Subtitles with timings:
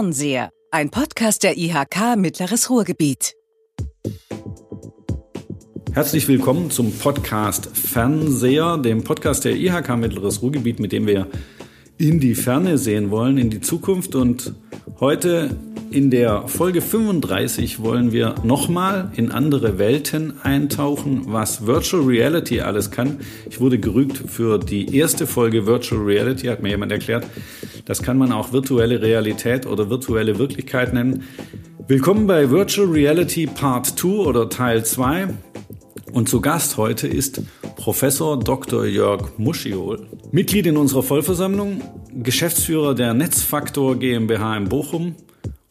[0.00, 3.34] Fernseher, ein Podcast der IHK Mittleres Ruhrgebiet.
[5.92, 11.26] Herzlich willkommen zum Podcast Fernseher, dem Podcast der IHK Mittleres Ruhrgebiet, mit dem wir
[12.00, 14.14] in die Ferne sehen wollen, in die Zukunft.
[14.14, 14.54] Und
[15.00, 15.50] heute
[15.90, 22.90] in der Folge 35 wollen wir nochmal in andere Welten eintauchen, was Virtual Reality alles
[22.90, 23.18] kann.
[23.50, 27.26] Ich wurde gerügt für die erste Folge Virtual Reality, hat mir jemand erklärt.
[27.84, 31.24] Das kann man auch virtuelle Realität oder virtuelle Wirklichkeit nennen.
[31.86, 35.28] Willkommen bei Virtual Reality Part 2 oder Teil 2.
[36.12, 37.42] Und zu Gast heute ist
[37.76, 38.84] Professor Dr.
[38.84, 41.82] Jörg Muschiol, Mitglied in unserer Vollversammlung,
[42.12, 45.14] Geschäftsführer der Netzfaktor GmbH in Bochum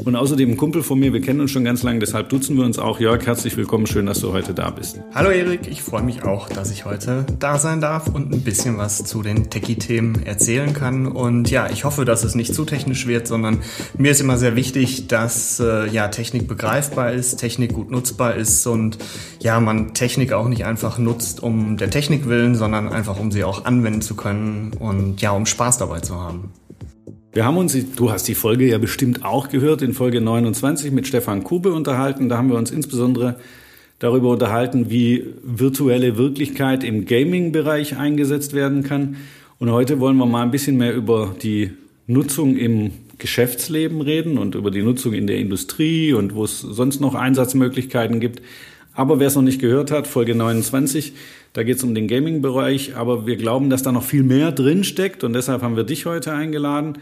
[0.06, 2.64] und außerdem ein Kumpel von mir, wir kennen uns schon ganz lange, deshalb duzen wir
[2.64, 3.02] uns auch.
[3.02, 5.02] Jörg, herzlich willkommen, schön, dass du heute da bist.
[5.14, 8.78] Hallo Erik, ich freue mich auch, dass ich heute da sein darf und ein bisschen
[8.78, 11.06] was zu den Techie-Themen erzählen kann.
[11.06, 13.60] Und ja, ich hoffe, dass es nicht zu technisch wird, sondern
[13.98, 18.66] mir ist immer sehr wichtig, dass äh, ja Technik begreifbar ist, Technik gut nutzbar ist
[18.68, 18.98] und
[19.42, 23.44] ja, man Technik auch nicht einfach nutzt um der Technik willen, sondern einfach um sie
[23.44, 26.54] auch anwenden zu können und ja, um Spaß dabei zu haben.
[27.32, 31.06] Wir haben uns, du hast die Folge ja bestimmt auch gehört, in Folge 29 mit
[31.06, 32.28] Stefan Kube unterhalten.
[32.28, 33.36] Da haben wir uns insbesondere
[34.00, 39.18] darüber unterhalten, wie virtuelle Wirklichkeit im Gaming-Bereich eingesetzt werden kann.
[39.60, 41.70] Und heute wollen wir mal ein bisschen mehr über die
[42.08, 47.00] Nutzung im Geschäftsleben reden und über die Nutzung in der Industrie und wo es sonst
[47.00, 48.42] noch Einsatzmöglichkeiten gibt.
[48.96, 51.14] Aber wer es noch nicht gehört hat, Folge 29,
[51.54, 54.84] da geht es um den Gaming-Bereich, aber wir glauben, dass da noch viel mehr drin
[54.84, 57.00] steckt und deshalb haben wir dich heute eingeladen.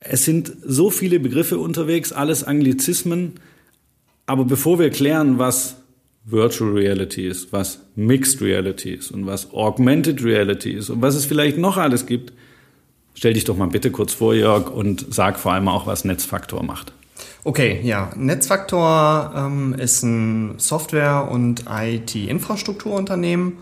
[0.00, 3.34] Es sind so viele Begriffe unterwegs, alles Anglizismen.
[4.24, 5.76] Aber bevor wir klären, was
[6.24, 11.26] Virtual Reality ist, was Mixed Reality ist und was Augmented Reality ist und was es
[11.26, 12.32] vielleicht noch alles gibt,
[13.14, 16.62] stell dich doch mal bitte kurz vor, Jörg, und sag vor allem auch, was Netzfaktor
[16.62, 16.92] macht.
[17.42, 18.10] Okay, ja.
[18.16, 23.54] Netzfaktor ähm, ist ein Software- und IT-Infrastrukturunternehmen.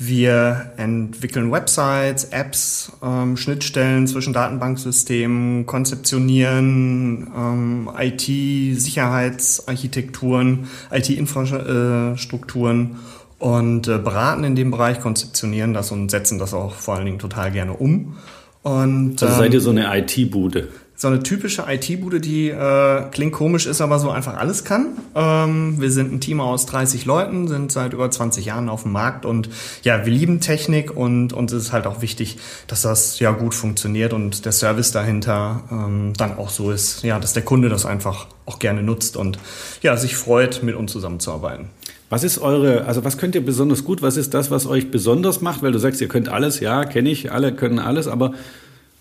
[0.00, 13.00] Wir entwickeln Websites, Apps, ähm, Schnittstellen zwischen Datenbanksystemen, konzeptionieren ähm, IT-Sicherheitsarchitekturen, IT-Infrastrukturen
[13.40, 17.18] und äh, beraten in dem Bereich, konzeptionieren das und setzen das auch vor allen Dingen
[17.18, 18.18] total gerne um.
[18.62, 20.68] Und, also seid ihr so eine IT-Bude?
[21.00, 24.88] So eine typische IT-Bude, die äh, klingt komisch, ist aber so einfach alles kann.
[25.14, 28.90] Ähm, wir sind ein Team aus 30 Leuten, sind seit über 20 Jahren auf dem
[28.90, 29.48] Markt und
[29.84, 34.12] ja, wir lieben Technik und uns ist halt auch wichtig, dass das ja gut funktioniert
[34.12, 38.26] und der Service dahinter ähm, dann auch so ist, ja, dass der Kunde das einfach
[38.44, 39.38] auch gerne nutzt und
[39.82, 41.70] ja, sich freut, mit uns zusammenzuarbeiten.
[42.10, 44.02] Was ist eure, also was könnt ihr besonders gut?
[44.02, 45.62] Was ist das, was euch besonders macht?
[45.62, 48.32] Weil du sagst, ihr könnt alles, ja, kenne ich, alle können alles, aber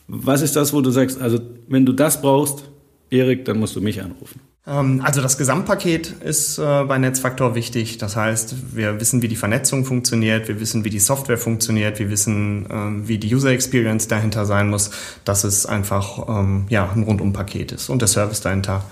[0.08, 2.64] was ist das, wo du sagst, also wenn du das brauchst,
[3.10, 4.42] Erik, dann musst du mich anrufen?
[4.68, 7.98] Ähm, also das Gesamtpaket ist äh, bei Netzfaktor wichtig.
[7.98, 12.10] Das heißt, wir wissen, wie die Vernetzung funktioniert, wir wissen, wie die Software funktioniert, wir
[12.10, 14.92] wissen, ähm, wie die User Experience dahinter sein muss,
[15.24, 17.90] dass es einfach ähm, ja, ein Rundumpaket ist.
[17.90, 18.84] Und der Service dahinter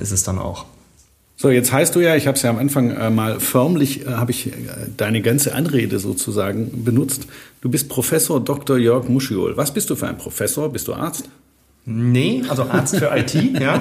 [0.00, 0.64] ist es dann auch.
[1.40, 4.10] So, jetzt heißt du ja, ich habe es ja am Anfang äh, mal förmlich, äh,
[4.10, 4.52] habe ich äh,
[4.98, 7.28] deine ganze Anrede sozusagen benutzt.
[7.62, 8.76] Du bist Professor Dr.
[8.76, 9.56] Jörg Muschiol.
[9.56, 10.70] Was bist du für ein Professor?
[10.70, 11.30] Bist du Arzt?
[11.86, 13.80] Nee, also Arzt für IT, ja.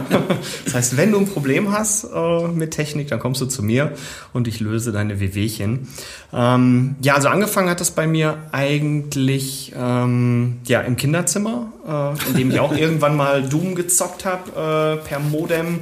[0.63, 3.91] Das heißt, wenn du ein Problem hast äh, mit Technik, dann kommst du zu mir
[4.31, 5.89] und ich löse deine Wehwehchen.
[6.31, 12.37] Ähm, ja, also angefangen hat das bei mir eigentlich ähm, ja, im Kinderzimmer, äh, in
[12.37, 15.79] dem ich auch irgendwann mal Doom gezockt habe äh, per Modem.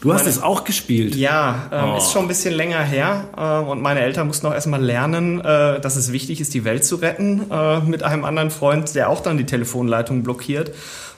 [0.00, 1.14] Du hast es auch gespielt?
[1.14, 1.96] Ja, ähm, oh.
[1.98, 3.28] ist schon ein bisschen länger her.
[3.36, 6.84] Äh, und meine Eltern mussten auch erstmal lernen, äh, dass es wichtig ist, die Welt
[6.84, 10.72] zu retten, äh, mit einem anderen Freund, der auch dann die Telefonleitung blockiert.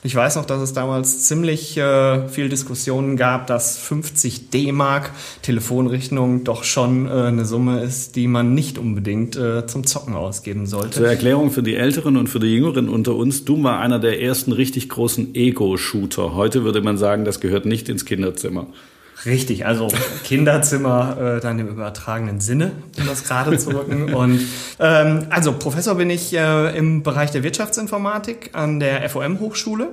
[0.04, 6.42] Ich weiß noch, dass es damals ziemlich äh, viel Diskussionen gab, dass 50 D-Mark Telefonrechnung
[6.42, 10.98] doch schon äh, eine Summe ist, die man nicht unbedingt äh, zum Zocken ausgeben sollte.
[10.98, 14.20] Zur Erklärung für die Älteren und für die Jüngeren unter uns, Doom war einer der
[14.20, 16.34] ersten richtig großen Ego-Shooter.
[16.34, 18.66] Heute würde man sagen, das gehört nicht ins Kinderzimmer.
[19.24, 19.88] Richtig, also
[20.24, 24.12] Kinderzimmer äh, dann im übertragenen Sinne, um das gerade zu rücken.
[24.14, 24.40] Und
[24.80, 29.88] ähm, also Professor bin ich äh, im Bereich der Wirtschaftsinformatik an der FOM Hochschule.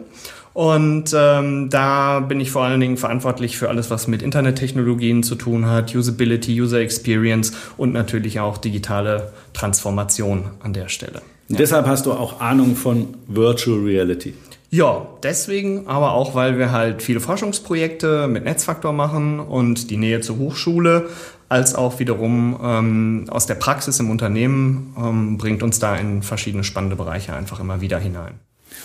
[0.53, 5.35] Und ähm, da bin ich vor allen Dingen verantwortlich für alles, was mit Internettechnologien zu
[5.35, 11.21] tun hat, Usability, User Experience und natürlich auch digitale Transformation an der Stelle.
[11.49, 11.57] Ja.
[11.57, 14.33] Deshalb hast du auch Ahnung von Virtual Reality.
[14.71, 20.21] Ja, deswegen, aber auch, weil wir halt viele Forschungsprojekte mit Netzfaktor machen und die Nähe
[20.21, 21.09] zur Hochschule,
[21.49, 26.63] als auch wiederum ähm, aus der Praxis im Unternehmen ähm, bringt uns da in verschiedene
[26.63, 28.35] spannende Bereiche einfach immer wieder hinein.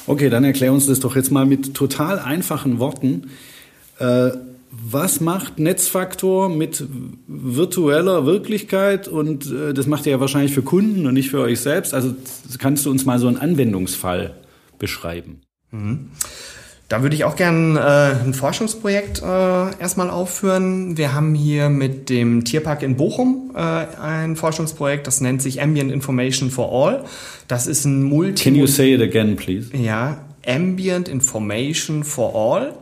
[0.06, 3.30] Okay, dann erklär uns das doch jetzt mal mit total einfachen Worten.
[3.98, 4.30] Äh,
[4.70, 6.84] was macht Netzfaktor mit
[7.26, 9.06] virtueller Wirklichkeit?
[9.06, 11.92] Und äh, das macht ihr ja wahrscheinlich für Kunden und nicht für euch selbst.
[11.92, 12.14] Also
[12.58, 14.34] kannst du uns mal so einen Anwendungsfall
[14.78, 15.42] beschreiben?
[15.74, 16.10] Mhm.
[16.88, 19.24] Da würde ich auch gerne äh, ein Forschungsprojekt äh,
[19.80, 20.98] erstmal aufführen.
[20.98, 25.90] Wir haben hier mit dem Tierpark in Bochum äh, ein Forschungsprojekt, das nennt sich Ambient
[25.90, 27.04] Information for All.
[27.48, 28.44] Das ist ein Multi...
[28.44, 29.74] Can you say it again, please?
[29.74, 32.74] Ja, Ambient Information for All.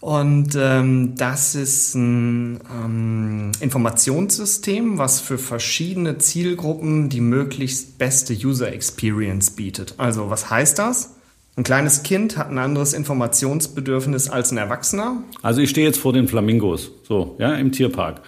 [0.00, 8.72] Und ähm, das ist ein ähm, Informationssystem, was für verschiedene Zielgruppen die möglichst beste User
[8.72, 9.94] Experience bietet.
[9.98, 11.11] Also was heißt das?
[11.56, 15.22] Ein kleines Kind hat ein anderes Informationsbedürfnis als ein Erwachsener.
[15.42, 18.22] Also ich stehe jetzt vor den Flamingos, so, ja, im Tierpark.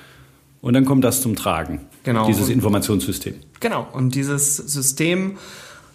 [0.61, 1.81] Und dann kommt das zum Tragen.
[2.05, 2.27] Genau.
[2.27, 3.35] Dieses Informationssystem.
[3.61, 3.87] Genau.
[3.93, 5.39] Und dieses System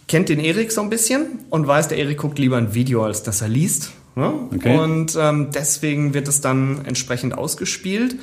[0.07, 3.21] kennt den Erik so ein bisschen und weiß, der Erik guckt lieber ein Video, als
[3.21, 3.91] dass er liest.
[4.15, 4.33] Ne?
[4.53, 4.77] Okay.
[4.77, 8.15] Und ähm, deswegen wird es dann entsprechend ausgespielt.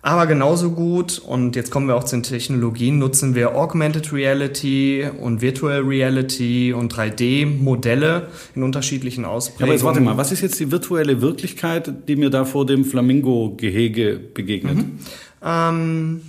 [0.00, 5.06] Aber genauso gut, und jetzt kommen wir auch zu den Technologien, nutzen wir Augmented Reality
[5.20, 9.60] und Virtual Reality und 3D-Modelle in unterschiedlichen Ausprägungen.
[9.60, 12.64] Ja, aber jetzt warte mal, was ist jetzt die virtuelle Wirklichkeit, die mir da vor
[12.64, 14.76] dem Flamingo-Gehege begegnet?
[14.76, 14.98] Mhm.
[15.44, 16.20] Ähm,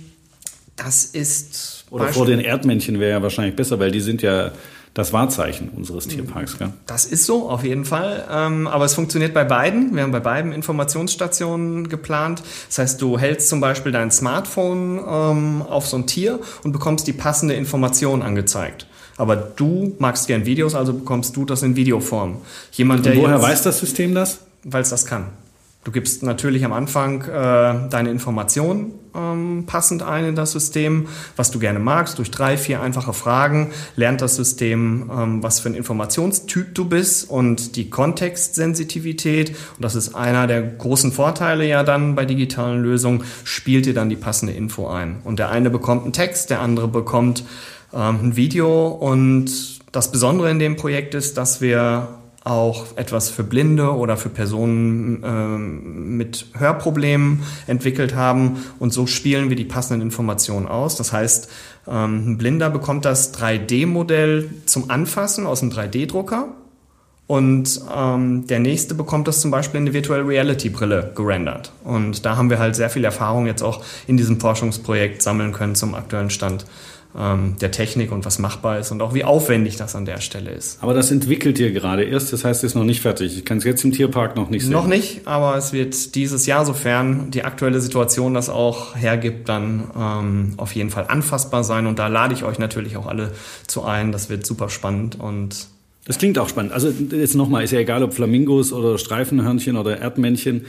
[0.76, 1.84] das ist...
[1.90, 4.52] Oder vor den Erdmännchen wäre ja wahrscheinlich besser, weil die sind ja
[4.94, 6.58] das Wahrzeichen unseres Tierparks.
[6.58, 6.72] Gell?
[6.86, 8.26] Das ist so, auf jeden Fall.
[8.30, 9.94] Ähm, aber es funktioniert bei beiden.
[9.94, 12.42] Wir haben bei beiden Informationsstationen geplant.
[12.68, 17.06] Das heißt, du hältst zum Beispiel dein Smartphone ähm, auf so ein Tier und bekommst
[17.06, 18.86] die passende Information angezeigt.
[19.16, 22.38] Aber du magst gern Videos, also bekommst du das in Videoform.
[22.72, 24.40] Jemand, der und woher weiß das System das?
[24.64, 25.26] Weil es das kann.
[25.82, 31.50] Du gibst natürlich am Anfang äh, deine Informationen ähm, passend ein in das System, was
[31.50, 32.18] du gerne magst.
[32.18, 37.30] Durch drei, vier einfache Fragen lernt das System, ähm, was für ein Informationstyp du bist
[37.30, 39.50] und die Kontextsensitivität.
[39.50, 44.10] Und das ist einer der großen Vorteile ja dann bei digitalen Lösungen, spielt dir dann
[44.10, 45.22] die passende Info ein.
[45.24, 47.44] Und der eine bekommt einen Text, der andere bekommt
[47.94, 48.88] ähm, ein Video.
[48.88, 54.30] Und das Besondere in dem Projekt ist, dass wir auch etwas für Blinde oder für
[54.30, 58.64] Personen äh, mit Hörproblemen entwickelt haben.
[58.78, 60.96] Und so spielen wir die passenden Informationen aus.
[60.96, 61.50] Das heißt,
[61.86, 66.48] ähm, ein Blinder bekommt das 3D-Modell zum Anfassen aus einem 3D-Drucker.
[67.26, 71.70] Und ähm, der nächste bekommt das zum Beispiel in eine Virtual Reality Brille gerendert.
[71.84, 75.76] Und da haben wir halt sehr viel Erfahrung jetzt auch in diesem Forschungsprojekt sammeln können
[75.76, 76.68] zum aktuellen Stand ähm,
[77.12, 80.80] der Technik und was machbar ist und auch wie aufwendig das an der Stelle ist.
[80.80, 83.36] Aber das entwickelt ihr gerade erst, das heißt, es ist noch nicht fertig.
[83.36, 84.70] Ich kann es jetzt im Tierpark noch nicht sehen.
[84.70, 89.90] Noch nicht, aber es wird dieses Jahr, sofern die aktuelle Situation das auch hergibt, dann
[89.98, 91.88] ähm, auf jeden Fall anfassbar sein.
[91.88, 93.32] Und da lade ich euch natürlich auch alle
[93.66, 94.12] zu ein.
[94.12, 95.66] Das wird super spannend und
[96.04, 96.72] das klingt auch spannend.
[96.72, 100.64] Also jetzt nochmal, ist ja egal, ob Flamingos oder Streifenhörnchen oder Erdmännchen.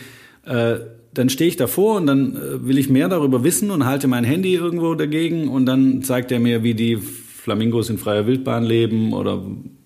[0.45, 0.75] Äh,
[1.13, 4.23] dann stehe ich davor und dann äh, will ich mehr darüber wissen und halte mein
[4.23, 9.13] Handy irgendwo dagegen und dann zeigt er mir, wie die Flamingos in freier Wildbahn leben
[9.13, 9.41] oder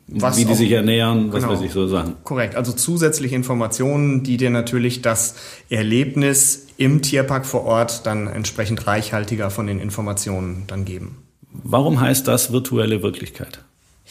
[0.07, 2.15] was wie die auch, sich ernähren, was genau, weiß ich, so Sachen.
[2.23, 5.35] Korrekt, also zusätzliche Informationen, die dir natürlich das
[5.69, 11.17] Erlebnis im Tierpark vor Ort dann entsprechend reichhaltiger von den Informationen dann geben.
[11.51, 13.63] Warum heißt das virtuelle Wirklichkeit?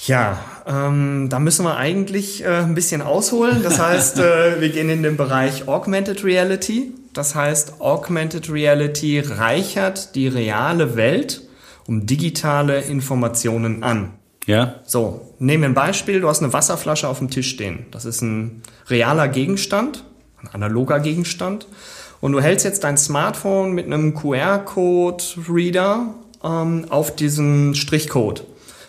[0.07, 3.63] Ja, ähm, da müssen wir eigentlich äh, ein bisschen ausholen.
[3.63, 6.93] Das heißt, äh, wir gehen in den Bereich Augmented Reality.
[7.13, 11.43] Das heißt, Augmented Reality reichert die reale Welt
[11.87, 14.15] um digitale Informationen an.
[14.47, 14.77] Ja.
[14.85, 16.21] So, nehmen wir ein Beispiel.
[16.21, 17.87] Du hast eine Wasserflasche auf dem Tisch stehen.
[17.91, 20.05] Das ist ein realer Gegenstand,
[20.43, 21.67] ein analoger Gegenstand.
[22.21, 28.45] Und du hältst jetzt dein Smartphone mit einem QR-Code-Reader ähm, auf diesen Strichcode.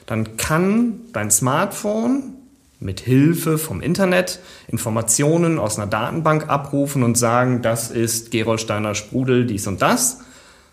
[0.06, 2.36] Dann kann dein Smartphone
[2.80, 9.46] mit Hilfe vom Internet Informationen aus einer Datenbank abrufen und sagen, das ist Gerolsteiner Sprudel,
[9.46, 10.20] dies und das.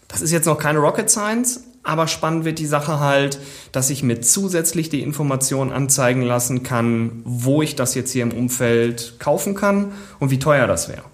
[0.09, 3.39] Das ist jetzt noch keine Rocket Science, aber spannend wird die Sache halt,
[3.73, 8.33] dass ich mir zusätzlich die Informationen anzeigen lassen kann, wo ich das jetzt hier im
[8.33, 11.05] Umfeld kaufen kann und wie teuer das wäre.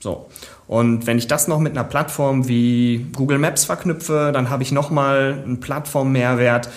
[0.00, 0.26] So.
[0.66, 4.70] Und wenn ich das noch mit einer Plattform wie Google Maps verknüpfe, dann habe ich
[4.70, 6.68] nochmal einen Plattformmehrwert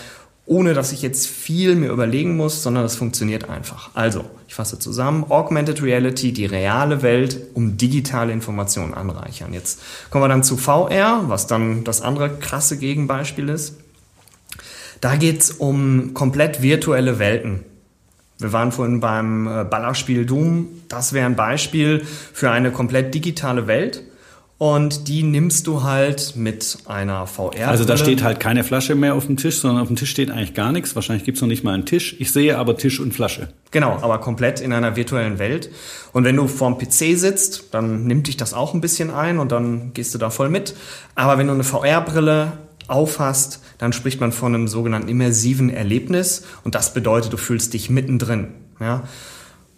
[0.45, 3.91] ohne dass ich jetzt viel mir überlegen muss, sondern das funktioniert einfach.
[3.93, 9.53] Also, ich fasse zusammen, Augmented Reality, die reale Welt, um digitale Informationen anreichern.
[9.53, 13.75] Jetzt kommen wir dann zu VR, was dann das andere krasse Gegenbeispiel ist.
[14.99, 17.63] Da geht's um komplett virtuelle Welten.
[18.37, 20.67] Wir waren vorhin beim äh, Ballerspiel Doom.
[20.89, 24.03] Das wäre ein Beispiel für eine komplett digitale Welt.
[24.61, 27.69] Und die nimmst du halt mit einer VR.
[27.69, 30.29] Also da steht halt keine Flasche mehr auf dem Tisch, sondern auf dem Tisch steht
[30.29, 30.93] eigentlich gar nichts.
[30.93, 32.15] Wahrscheinlich gibt's noch nicht mal einen Tisch.
[32.19, 33.47] Ich sehe aber Tisch und Flasche.
[33.71, 35.71] Genau, aber komplett in einer virtuellen Welt.
[36.13, 39.51] Und wenn du vorm PC sitzt, dann nimmt dich das auch ein bisschen ein und
[39.51, 40.75] dann gehst du da voll mit.
[41.15, 42.51] Aber wenn du eine VR-Brille
[42.87, 47.89] aufhast, dann spricht man von einem sogenannten immersiven Erlebnis und das bedeutet, du fühlst dich
[47.89, 48.49] mittendrin.
[48.79, 49.05] Ja?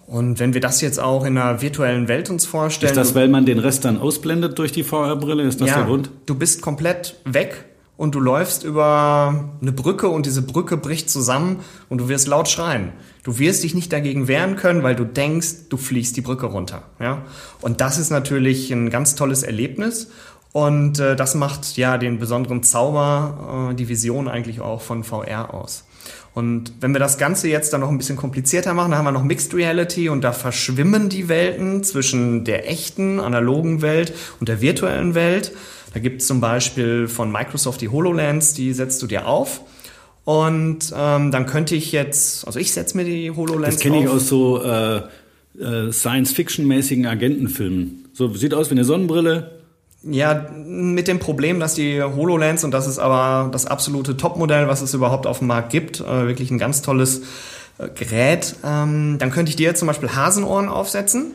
[0.05, 2.91] Und wenn wir das jetzt auch in einer virtuellen Welt uns vorstellen.
[2.91, 5.43] Ist das, weil man den Rest dann ausblendet durch die VR-Brille?
[5.43, 6.11] Ist das ja, der Grund?
[6.25, 11.59] Du bist komplett weg und du läufst über eine Brücke und diese Brücke bricht zusammen
[11.89, 12.91] und du wirst laut schreien.
[13.23, 16.83] Du wirst dich nicht dagegen wehren können, weil du denkst, du fliegst die Brücke runter.
[16.99, 17.21] Ja?
[17.61, 20.09] Und das ist natürlich ein ganz tolles Erlebnis.
[20.51, 25.53] Und äh, das macht ja den besonderen Zauber, äh, die Vision eigentlich auch von VR
[25.53, 25.85] aus.
[26.33, 29.11] Und wenn wir das Ganze jetzt dann noch ein bisschen komplizierter machen, dann haben wir
[29.11, 34.59] noch Mixed Reality und da verschwimmen die Welten zwischen der echten, analogen Welt und der
[34.59, 35.51] virtuellen Welt.
[35.93, 39.61] Da gibt es zum Beispiel von Microsoft die HoloLens, die setzt du dir auf.
[40.25, 44.07] Und ähm, dann könnte ich jetzt, also ich setze mir die HoloLens Das kenne ich
[44.07, 45.01] aus so äh,
[45.59, 48.05] äh, Science-Fiction-mäßigen Agentenfilmen.
[48.13, 49.52] So sieht aus wie eine Sonnenbrille,
[50.03, 54.81] ja, mit dem Problem, dass die HoloLens, und das ist aber das absolute Topmodell, was
[54.81, 57.21] es überhaupt auf dem Markt gibt, äh, wirklich ein ganz tolles
[57.77, 61.31] äh, Gerät, ähm, dann könnte ich dir zum Beispiel Hasenohren aufsetzen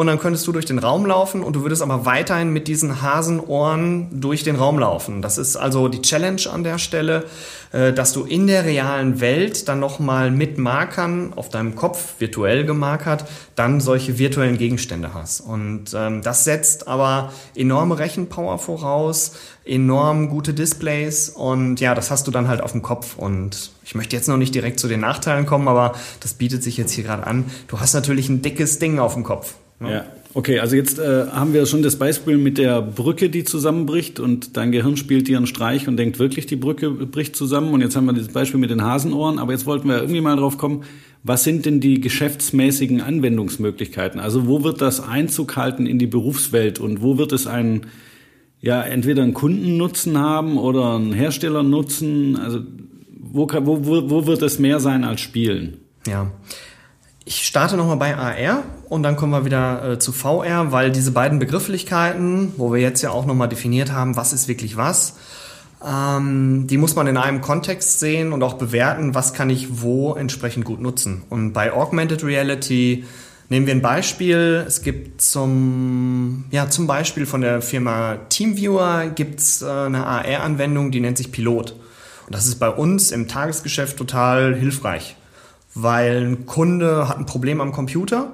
[0.00, 3.02] und dann könntest du durch den Raum laufen und du würdest aber weiterhin mit diesen
[3.02, 5.20] Hasenohren durch den Raum laufen.
[5.20, 7.26] Das ist also die Challenge an der Stelle,
[7.72, 12.64] äh, dass du in der realen Welt dann nochmal mit Markern auf deinem Kopf, virtuell
[12.64, 13.26] gemarkert,
[13.56, 15.42] dann solche virtuellen Gegenstände hast.
[15.42, 19.32] Und ähm, das setzt aber enorme Rechenpower voraus,
[19.66, 23.18] enorm gute Displays und ja, das hast du dann halt auf dem Kopf.
[23.18, 26.78] Und ich möchte jetzt noch nicht direkt zu den Nachteilen kommen, aber das bietet sich
[26.78, 27.44] jetzt hier gerade an.
[27.68, 29.56] Du hast natürlich ein dickes Ding auf dem Kopf.
[29.88, 30.04] Ja.
[30.32, 34.56] Okay, also jetzt äh, haben wir schon das Beispiel mit der Brücke, die zusammenbricht und
[34.56, 37.72] dein Gehirn spielt dir einen Streich und denkt wirklich, die Brücke bricht zusammen.
[37.72, 40.36] Und jetzt haben wir das Beispiel mit den Hasenohren, aber jetzt wollten wir irgendwie mal
[40.36, 40.84] drauf kommen,
[41.24, 44.20] was sind denn die geschäftsmäßigen Anwendungsmöglichkeiten?
[44.20, 47.88] Also wo wird das Einzug halten in die Berufswelt und wo wird es einen,
[48.60, 52.36] ja, entweder einen Kundennutzen haben oder einen Herstellernutzen?
[52.36, 52.60] Also
[53.18, 55.78] wo, wo, wo, wo wird es mehr sein als Spielen?
[56.06, 56.30] Ja.
[57.24, 61.12] Ich starte nochmal bei AR und dann kommen wir wieder äh, zu VR, weil diese
[61.12, 65.16] beiden Begrifflichkeiten, wo wir jetzt ja auch nochmal definiert haben, was ist wirklich was,
[65.86, 70.14] ähm, die muss man in einem Kontext sehen und auch bewerten, was kann ich wo
[70.14, 71.22] entsprechend gut nutzen.
[71.28, 73.04] Und bei Augmented Reality
[73.50, 74.64] nehmen wir ein Beispiel.
[74.66, 81.00] Es gibt zum, ja, zum Beispiel von der Firma Teamviewer gibt's äh, eine AR-Anwendung, die
[81.00, 81.72] nennt sich Pilot.
[82.26, 85.16] Und das ist bei uns im Tagesgeschäft total hilfreich
[85.82, 88.32] weil ein Kunde hat ein Problem am Computer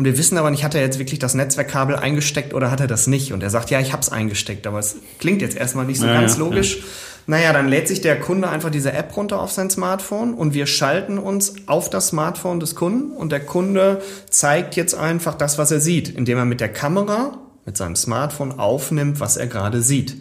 [0.00, 2.86] und wir wissen aber nicht, hat er jetzt wirklich das Netzwerkkabel eingesteckt oder hat er
[2.86, 3.34] das nicht?
[3.34, 6.06] Und er sagt, ja, ich habe es eingesteckt, aber es klingt jetzt erstmal nicht so
[6.06, 6.78] ja, ganz logisch.
[6.78, 6.84] Ja.
[7.26, 10.66] Naja, dann lädt sich der Kunde einfach diese App runter auf sein Smartphone und wir
[10.66, 15.70] schalten uns auf das Smartphone des Kunden und der Kunde zeigt jetzt einfach das, was
[15.70, 20.16] er sieht, indem er mit der Kamera, mit seinem Smartphone aufnimmt, was er gerade sieht.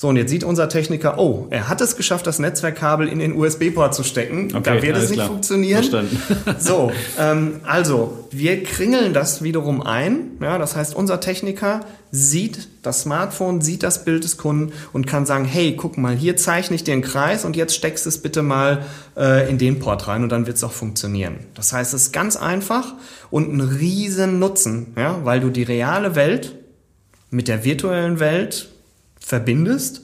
[0.00, 3.36] So, und jetzt sieht unser Techniker, oh, er hat es geschafft, das Netzwerkkabel in den
[3.36, 4.48] USB-Port zu stecken.
[4.54, 5.28] Okay, da wird es nicht klar.
[5.28, 5.84] funktionieren.
[5.84, 6.18] Verstanden.
[6.58, 10.38] so, ähm, also, wir kringeln das wiederum ein.
[10.40, 11.80] Ja, das heißt, unser Techniker
[12.10, 16.34] sieht das Smartphone, sieht das Bild des Kunden und kann sagen, hey, guck mal, hier
[16.38, 18.86] zeichne ich dir einen Kreis und jetzt steckst es bitte mal
[19.18, 21.40] äh, in den Port rein und dann wird es auch funktionieren.
[21.54, 22.94] Das heißt, es ist ganz einfach
[23.30, 26.54] und ein riesen Nutzen, ja, weil du die reale Welt
[27.28, 28.69] mit der virtuellen Welt
[29.20, 30.02] verbindest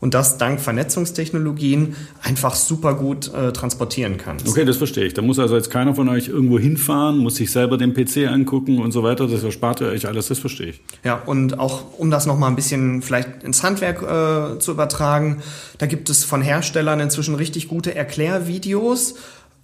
[0.00, 4.48] und das dank Vernetzungstechnologien einfach super gut äh, transportieren kannst.
[4.48, 5.14] Okay, das verstehe ich.
[5.14, 8.78] Da muss also jetzt keiner von euch irgendwo hinfahren, muss sich selber den PC angucken
[8.78, 9.26] und so weiter.
[9.26, 10.80] Das erspart ihr euch alles, das verstehe ich.
[11.02, 15.42] Ja, und auch um das nochmal ein bisschen vielleicht ins Handwerk äh, zu übertragen,
[15.78, 19.16] da gibt es von Herstellern inzwischen richtig gute Erklärvideos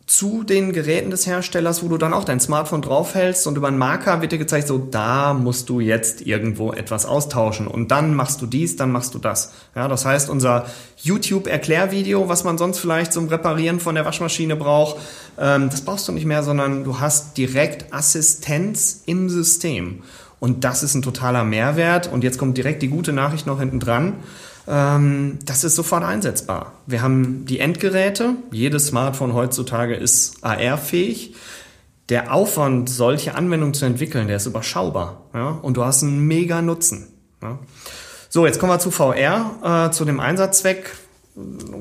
[0.07, 3.79] zu den Geräten des Herstellers, wo du dann auch dein Smartphone draufhältst und über einen
[3.79, 8.43] Marker wird dir gezeigt, so da musst du jetzt irgendwo etwas austauschen und dann machst
[8.43, 9.53] du dies, dann machst du das.
[9.75, 10.67] Ja, das heißt, unser
[10.99, 14.97] YouTube-Erklärvideo, was man sonst vielleicht zum Reparieren von der Waschmaschine braucht,
[15.39, 20.03] ähm, das brauchst du nicht mehr, sondern du hast direkt Assistenz im System.
[20.39, 22.13] Und das ist ein totaler Mehrwert.
[22.13, 24.19] Und jetzt kommt direkt die gute Nachricht noch hinten dran
[24.67, 26.73] das ist sofort einsetzbar.
[26.87, 28.37] Wir haben die Endgeräte.
[28.51, 31.35] Jedes Smartphone heutzutage ist AR-fähig.
[32.09, 35.23] Der Aufwand, solche Anwendungen zu entwickeln, der ist überschaubar.
[35.35, 35.49] Ja?
[35.49, 37.09] Und du hast einen mega Nutzen.
[37.43, 37.59] Ja?
[38.29, 40.95] So, jetzt kommen wir zu VR, äh, zu dem Einsatzzweck.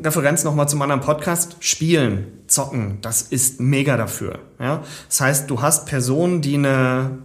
[0.04, 1.58] Referenz nochmal zum anderen Podcast.
[1.60, 4.40] Spielen, zocken, das ist mega dafür.
[4.60, 4.84] Ja?
[5.08, 7.20] Das heißt, du hast Personen, die eine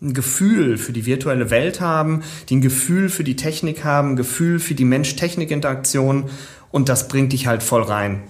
[0.00, 4.16] ein Gefühl für die virtuelle Welt haben, die ein Gefühl für die Technik haben, ein
[4.16, 6.30] Gefühl für die Mensch-Technik-Interaktion
[6.70, 8.22] und das bringt dich halt voll rein.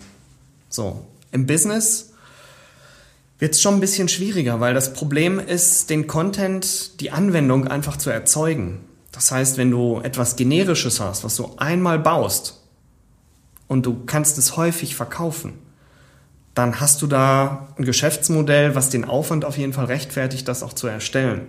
[0.70, 2.12] So, im Business
[3.38, 7.96] wird es schon ein bisschen schwieriger, weil das Problem ist, den Content, die Anwendung einfach
[7.96, 8.80] zu erzeugen.
[9.12, 12.60] Das heißt, wenn du etwas Generisches hast, was du einmal baust
[13.66, 15.54] und du kannst es häufig verkaufen,
[16.58, 20.72] dann hast du da ein Geschäftsmodell, was den Aufwand auf jeden Fall rechtfertigt, das auch
[20.72, 21.42] zu erstellen.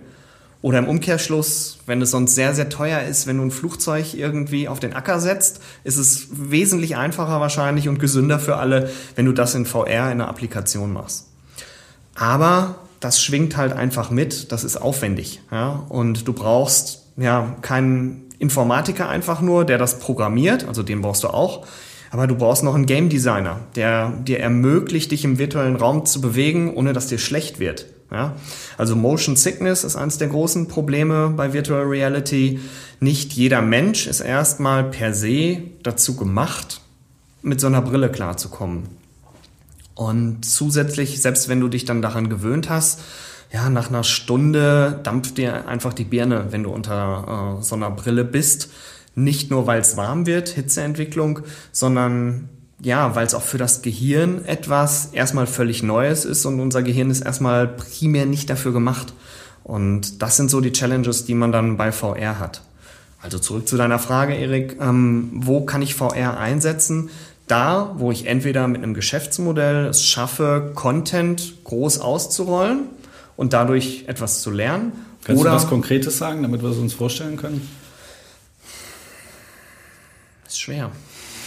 [0.62, 4.68] Oder im Umkehrschluss, wenn es sonst sehr, sehr teuer ist, wenn du ein Flugzeug irgendwie
[4.68, 9.32] auf den Acker setzt, ist es wesentlich einfacher wahrscheinlich und gesünder für alle, wenn du
[9.32, 11.26] das in VR in einer Applikation machst.
[12.14, 15.40] Aber das schwingt halt einfach mit, das ist aufwendig.
[15.50, 15.86] Ja?
[15.88, 21.28] Und du brauchst ja keinen Informatiker einfach nur, der das programmiert, also den brauchst du
[21.28, 21.66] auch.
[22.10, 26.20] Aber du brauchst noch einen Game Designer, der dir ermöglicht, dich im virtuellen Raum zu
[26.20, 27.86] bewegen, ohne dass dir schlecht wird.
[28.10, 28.34] Ja?
[28.76, 32.60] Also Motion Sickness ist eines der großen Probleme bei Virtual Reality.
[32.98, 36.80] Nicht jeder Mensch ist erstmal per se dazu gemacht,
[37.42, 38.88] mit so einer Brille klarzukommen.
[39.94, 43.00] Und zusätzlich, selbst wenn du dich dann daran gewöhnt hast,
[43.52, 47.90] ja, nach einer Stunde dampft dir einfach die Birne, wenn du unter äh, so einer
[47.90, 48.70] Brille bist.
[49.24, 51.40] Nicht nur, weil es warm wird, Hitzeentwicklung,
[51.72, 52.48] sondern
[52.82, 57.10] ja, weil es auch für das Gehirn etwas erstmal völlig Neues ist und unser Gehirn
[57.10, 59.12] ist erstmal primär nicht dafür gemacht.
[59.62, 62.62] Und das sind so die Challenges, die man dann bei VR hat.
[63.22, 67.10] Also zurück zu deiner Frage, Erik, ähm, wo kann ich VR einsetzen?
[67.46, 72.84] Da, wo ich entweder mit einem Geschäftsmodell es schaffe, Content groß auszurollen
[73.36, 74.92] und dadurch etwas zu lernen.
[75.24, 77.68] Kannst oder du was Konkretes sagen, damit wir es uns vorstellen können?
[80.50, 80.90] Ist schwer.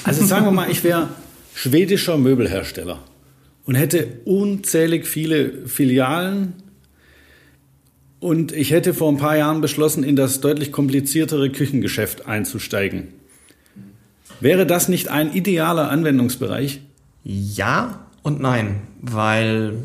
[0.06, 1.10] Also sagen wir mal, ich wäre
[1.54, 3.00] schwedischer Möbelhersteller
[3.66, 6.54] und hätte unzählig viele Filialen
[8.22, 13.10] und ich hätte vor ein paar Jahren beschlossen, in das deutlich kompliziertere Küchengeschäft einzusteigen.
[14.40, 16.80] Wäre das nicht ein idealer Anwendungsbereich?
[17.26, 19.84] Ja und nein, weil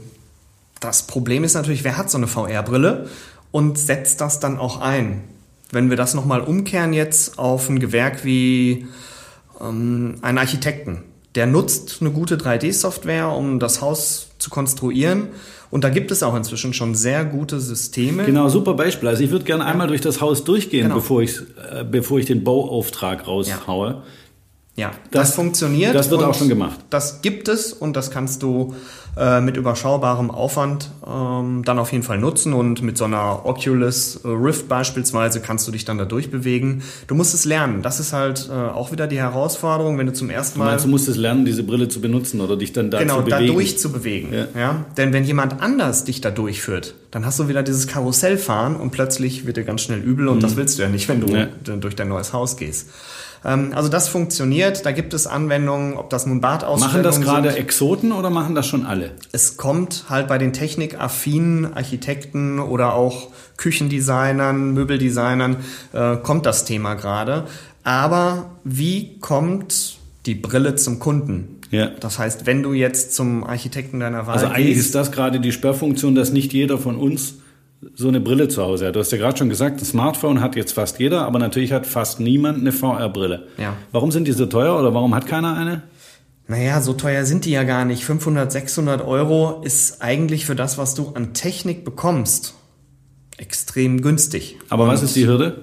[0.79, 3.09] das Problem ist natürlich, wer hat so eine VR-Brille
[3.51, 5.25] und setzt das dann auch ein?
[5.71, 8.87] Wenn wir das nochmal umkehren jetzt auf ein Gewerk wie
[9.61, 11.05] ähm, einen Architekten,
[11.35, 15.29] der nutzt eine gute 3D-Software, um das Haus zu konstruieren.
[15.71, 18.25] Und da gibt es auch inzwischen schon sehr gute Systeme.
[18.25, 19.09] Genau, super Beispiel.
[19.09, 20.97] Also ich würde gerne einmal durch das Haus durchgehen, genau.
[20.97, 21.37] bevor, ich,
[21.71, 23.89] äh, bevor ich den Bauauftrag raushaue.
[23.91, 24.03] Ja.
[24.77, 25.93] Ja, das, das, funktioniert.
[25.97, 26.79] Das wird auch schon gemacht.
[26.89, 28.77] Das gibt es und das kannst du
[29.19, 34.21] äh, mit überschaubarem Aufwand ähm, dann auf jeden Fall nutzen und mit so einer Oculus
[34.25, 36.83] Rift beispielsweise kannst du dich dann da durchbewegen.
[37.07, 37.83] Du musst es lernen.
[37.83, 40.67] Das ist halt äh, auch wieder die Herausforderung, wenn du zum ersten Mal.
[40.67, 43.17] Du, meinst, du musst es lernen, diese Brille zu benutzen oder dich dann da genau,
[43.17, 43.39] zu bewegen.
[43.39, 44.33] Genau, dadurch zu bewegen.
[44.33, 44.47] Ja.
[44.59, 44.85] ja.
[44.97, 49.47] Denn wenn jemand anders dich da durchführt, dann hast du wieder dieses Karussellfahren und plötzlich
[49.47, 50.41] wird dir ganz schnell übel und mhm.
[50.41, 51.47] das willst du ja nicht, wenn du ja.
[51.77, 52.89] durch dein neues Haus gehst.
[53.45, 57.57] Ähm, also das funktioniert, da gibt es Anwendungen, ob das nun Badausstellungen Machen das gerade
[57.57, 59.13] Exoten oder machen das schon alle?
[59.33, 65.57] Es kommt halt bei den technikaffinen Architekten oder auch Küchendesignern, Möbeldesignern,
[65.93, 67.47] äh, kommt das Thema gerade.
[67.85, 71.58] Aber wie kommt die Brille zum Kunden?
[71.71, 71.89] Ja.
[72.01, 75.41] Das heißt, wenn du jetzt zum Architekten deiner Wahl Also eigentlich gehst, ist das gerade
[75.41, 77.35] die Sperrfunktion, dass nicht jeder von uns
[77.95, 78.97] so eine Brille zu Hause hat.
[78.97, 81.87] Du hast ja gerade schon gesagt, ein Smartphone hat jetzt fast jeder, aber natürlich hat
[81.87, 83.47] fast niemand eine VR-Brille.
[83.57, 83.77] Ja.
[83.93, 85.83] Warum sind die so teuer oder warum hat keiner eine?
[86.49, 88.05] Naja, so teuer sind die ja gar nicht.
[88.05, 92.55] 500, 600 Euro ist eigentlich für das, was du an Technik bekommst,
[93.37, 94.57] extrem günstig.
[94.71, 95.61] Aber Und was ist die Hürde?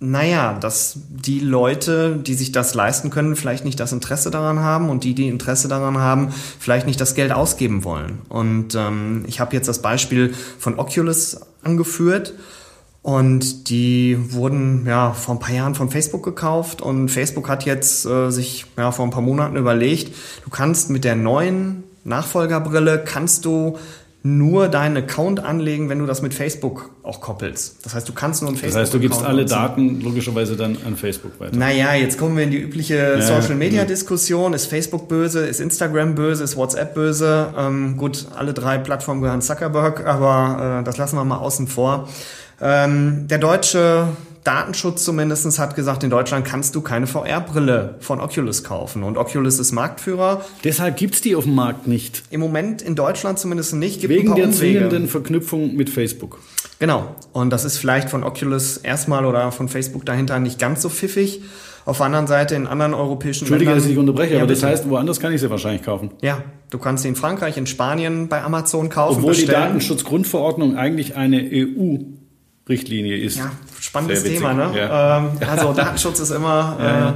[0.00, 4.90] Naja, dass die Leute, die sich das leisten können, vielleicht nicht das Interesse daran haben
[4.90, 8.18] und die, die Interesse daran haben, vielleicht nicht das Geld ausgeben wollen.
[8.28, 12.34] Und ähm, ich habe jetzt das Beispiel von Oculus angeführt.
[13.02, 18.06] Und die wurden ja vor ein paar Jahren von Facebook gekauft und Facebook hat jetzt
[18.06, 23.44] äh, sich ja vor ein paar Monaten überlegt, du kannst mit der neuen Nachfolgerbrille kannst
[23.44, 23.78] du
[24.26, 27.84] nur deinen Account anlegen, wenn du das mit Facebook auch koppelst.
[27.84, 28.72] Das heißt, du kannst nur einen Facebook.
[28.72, 31.54] Das heißt, du gibst alle Daten logischerweise dann an Facebook weiter.
[31.54, 34.54] Naja, jetzt kommen wir in die übliche ja, Social Media Diskussion.
[34.54, 35.44] Ist Facebook böse?
[35.46, 36.42] Ist Instagram böse?
[36.42, 37.52] Ist WhatsApp böse?
[37.54, 42.08] Ähm, gut, alle drei Plattformen gehören Zuckerberg, aber äh, das lassen wir mal außen vor.
[42.62, 44.08] Ähm, der deutsche
[44.44, 49.02] Datenschutz zumindest hat gesagt, in Deutschland kannst du keine VR-Brille von Oculus kaufen.
[49.02, 50.44] Und Oculus ist Marktführer.
[50.62, 52.22] Deshalb gibt's die auf dem Markt nicht.
[52.30, 54.02] Im Moment in Deutschland zumindest nicht.
[54.02, 56.38] Gibt Wegen der zwingenden Verknüpfung mit Facebook.
[56.78, 57.14] Genau.
[57.32, 61.42] Und das ist vielleicht von Oculus erstmal oder von Facebook dahinter nicht ganz so pfiffig.
[61.86, 63.76] Auf der anderen Seite in anderen europäischen Entschuldige, Ländern...
[63.76, 66.10] Entschuldige, dass ich unterbreche, ja, aber das heißt, woanders kann ich sie wahrscheinlich kaufen.
[66.22, 69.48] Ja, du kannst sie in Frankreich, in Spanien bei Amazon kaufen, Obwohl bestellen.
[69.48, 71.98] die Datenschutzgrundverordnung eigentlich eine EU
[72.68, 73.36] Richtlinie ist.
[73.36, 74.72] Ja, spannendes Thema, ne?
[74.74, 75.18] Ja.
[75.18, 77.14] Ähm, also Datenschutz ist immer ja, äh,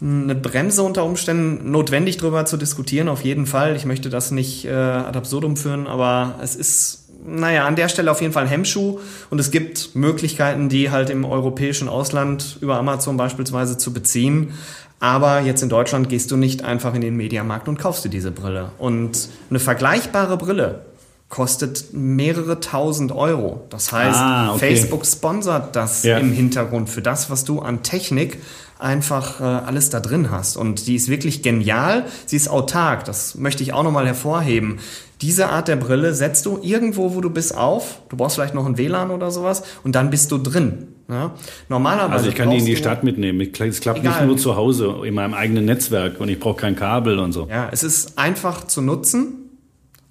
[0.00, 3.76] eine Bremse unter Umständen notwendig darüber zu diskutieren, auf jeden Fall.
[3.76, 8.10] Ich möchte das nicht äh, ad absurdum führen, aber es ist naja, an der Stelle
[8.10, 8.98] auf jeden Fall ein Hemmschuh
[9.30, 14.54] und es gibt Möglichkeiten, die halt im europäischen Ausland über Amazon beispielsweise zu beziehen.
[14.98, 18.30] Aber jetzt in Deutschland gehst du nicht einfach in den Mediamarkt und kaufst dir diese
[18.30, 18.70] Brille.
[18.78, 20.84] Und eine vergleichbare Brille
[21.32, 23.64] kostet mehrere tausend Euro.
[23.70, 24.68] Das heißt, ah, okay.
[24.68, 26.18] Facebook sponsert das ja.
[26.18, 28.36] im Hintergrund für das, was du an Technik
[28.78, 30.58] einfach äh, alles da drin hast.
[30.58, 32.04] Und die ist wirklich genial.
[32.26, 33.06] Sie ist autark.
[33.06, 34.80] Das möchte ich auch nochmal hervorheben.
[35.22, 38.02] Diese Art der Brille setzt du irgendwo, wo du bist, auf.
[38.10, 40.88] Du brauchst vielleicht noch ein WLAN oder sowas und dann bist du drin.
[41.08, 41.30] Ja?
[41.70, 42.12] Normalerweise.
[42.12, 43.40] Also ich kann die in die Stadt mitnehmen.
[43.40, 44.18] Es klappt egal.
[44.18, 47.48] nicht nur zu Hause in meinem eigenen Netzwerk und ich brauche kein Kabel und so.
[47.48, 49.41] Ja, es ist einfach zu nutzen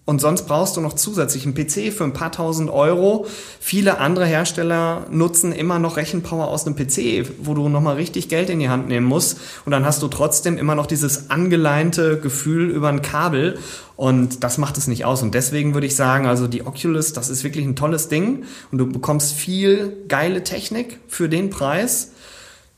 [0.04, 3.28] und sonst brauchst du noch zusätzlich einen PC für ein paar tausend Euro.
[3.60, 8.50] Viele andere Hersteller nutzen immer noch Rechenpower aus einem PC, wo du nochmal richtig Geld
[8.50, 9.38] in die Hand nehmen musst.
[9.64, 13.60] Und dann hast du trotzdem immer noch dieses angeleinte Gefühl über ein Kabel.
[13.96, 15.22] Und das macht es nicht aus.
[15.22, 18.46] Und deswegen würde ich sagen, also die Oculus, das ist wirklich ein tolles Ding.
[18.72, 22.12] Und du bekommst viel geile Technik für den Preis.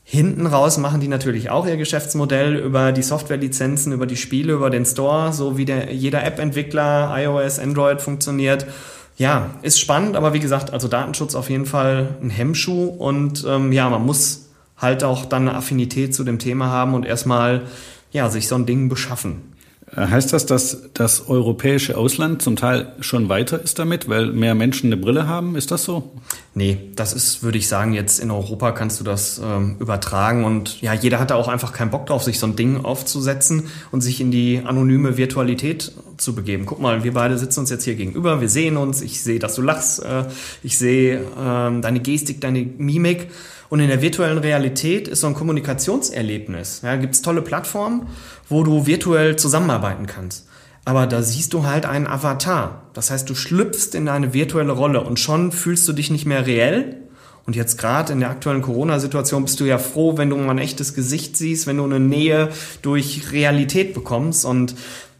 [0.06, 4.68] Hinten raus machen die natürlich auch ihr Geschäftsmodell über die Softwarelizenzen, über die Spiele, über
[4.68, 8.66] den Store, so wie der, jeder App-Entwickler, iOS, Android funktioniert.
[9.16, 13.72] Ja, ist spannend, aber wie gesagt, also Datenschutz auf jeden Fall ein Hemmschuh und ähm,
[13.72, 17.62] ja, man muss halt auch dann eine Affinität zu dem Thema haben und erstmal
[18.12, 19.53] ja, sich so ein Ding beschaffen.
[19.96, 24.86] Heißt das, dass das europäische Ausland zum Teil schon weiter ist damit, weil mehr Menschen
[24.86, 25.54] eine Brille haben?
[25.54, 26.12] Ist das so?
[26.54, 30.80] Nee, das ist, würde ich sagen, jetzt in Europa kannst du das ähm, übertragen und
[30.80, 34.20] ja, jeder hatte auch einfach keinen Bock drauf, sich so ein Ding aufzusetzen und sich
[34.20, 36.66] in die anonyme Virtualität zu begeben.
[36.66, 39.54] Guck mal, wir beide sitzen uns jetzt hier gegenüber, wir sehen uns, ich sehe, dass
[39.54, 40.24] du lachst, äh,
[40.64, 43.28] ich sehe äh, deine Gestik, deine Mimik
[43.68, 46.82] und in der virtuellen Realität ist so ein Kommunikationserlebnis.
[46.82, 48.08] Ja, Gibt es tolle Plattformen,
[48.48, 50.46] wo du virtuell zusammenarbeiten kannst.
[50.84, 52.82] Aber da siehst du halt einen Avatar.
[52.92, 56.46] Das heißt, du schlüpfst in eine virtuelle Rolle und schon fühlst du dich nicht mehr
[56.46, 56.96] reell.
[57.46, 60.58] Und jetzt gerade in der aktuellen Corona-Situation bist du ja froh, wenn du mal ein
[60.58, 62.50] echtes Gesicht siehst, wenn du eine Nähe
[62.80, 64.44] durch Realität bekommst.
[64.44, 64.74] Und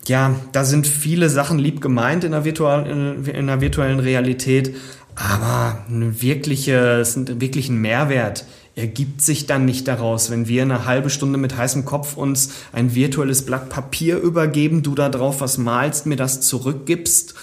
[0.06, 4.74] ja, da sind viele Sachen lieb gemeint in der, virtual, in der virtuellen Realität.
[5.14, 8.44] Aber eine wirkliche, einen wirklichen Mehrwert
[8.76, 12.94] ergibt sich dann nicht daraus, wenn wir eine halbe Stunde mit heißem Kopf uns ein
[12.94, 17.34] virtuelles Blatt Papier übergeben, du da drauf was malst, mir das zurückgibst.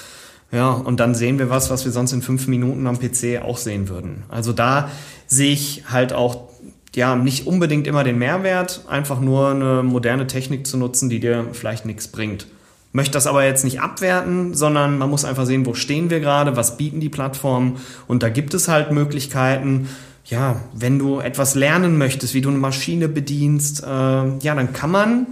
[0.51, 3.57] Ja, und dann sehen wir was, was wir sonst in fünf Minuten am PC auch
[3.57, 4.23] sehen würden.
[4.27, 4.91] Also da
[5.25, 6.49] sehe ich halt auch
[6.93, 11.47] ja, nicht unbedingt immer den Mehrwert, einfach nur eine moderne Technik zu nutzen, die dir
[11.53, 12.47] vielleicht nichts bringt.
[12.93, 16.57] Möchte das aber jetzt nicht abwerten, sondern man muss einfach sehen, wo stehen wir gerade,
[16.57, 17.77] was bieten die Plattformen
[18.07, 19.87] und da gibt es halt Möglichkeiten.
[20.25, 24.91] Ja, wenn du etwas lernen möchtest, wie du eine Maschine bedienst, äh, ja, dann kann
[24.91, 25.27] man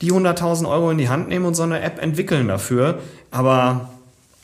[0.00, 3.00] die 100.000 Euro in die Hand nehmen und so eine App entwickeln dafür.
[3.30, 3.90] Aber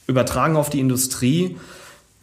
[0.06, 1.56] übertragen auf die Industrie,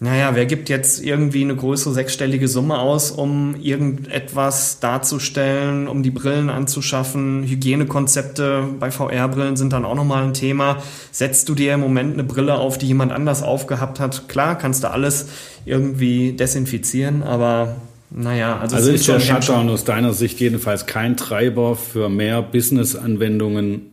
[0.04, 6.12] naja, wer gibt jetzt irgendwie eine größere sechsstellige Summe aus, um irgendetwas darzustellen, um die
[6.12, 7.44] Brillen anzuschaffen?
[7.44, 10.84] Hygienekonzepte bei VR-Brillen sind dann auch nochmal ein Thema.
[11.13, 14.28] Setzt du dir im Moment eine Brille auf, die jemand anders aufgehabt hat?
[14.28, 15.28] Klar, kannst du alles
[15.63, 17.78] irgendwie desinfizieren, aber
[18.10, 23.84] naja, also, also ist der Shutdown aus deiner Sicht jedenfalls kein Treiber für mehr Business-Anwendungen